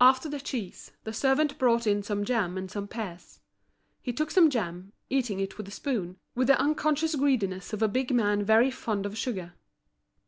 After 0.00 0.28
the 0.28 0.38
cheese, 0.38 0.92
the 1.02 1.12
servant 1.12 1.58
brought 1.58 1.88
in 1.88 2.00
some 2.04 2.24
jam 2.24 2.56
and 2.56 2.70
some 2.70 2.86
pears. 2.86 3.40
He 4.00 4.12
took 4.12 4.30
some 4.30 4.48
jam, 4.48 4.92
eating 5.10 5.40
it 5.40 5.58
with 5.58 5.66
a 5.66 5.72
spoon, 5.72 6.18
with 6.36 6.46
the 6.46 6.60
unconscious 6.60 7.16
greediness 7.16 7.72
of 7.72 7.82
a 7.82 7.88
big 7.88 8.12
man 8.12 8.44
very 8.44 8.70
fond 8.70 9.06
of 9.06 9.18
sugar. 9.18 9.54